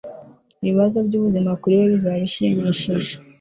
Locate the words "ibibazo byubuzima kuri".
0.61-1.73